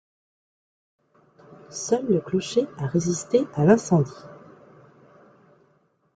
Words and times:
Seul 1.69 2.07
le 2.07 2.21
clocher 2.21 2.65
a 2.79 2.87
résisté 2.87 3.45
à 3.53 3.65
l'incendie. 3.65 4.25